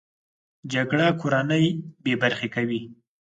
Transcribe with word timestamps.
جګړه 0.73 1.07
کورنۍ 1.21 1.65
بې 2.03 2.13
برخې 2.21 2.47
کوي 2.55 2.81